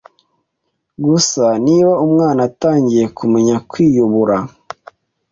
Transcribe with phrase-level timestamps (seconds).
[1.05, 4.37] Gusa niba umwana atangiye kumenya kwiyubura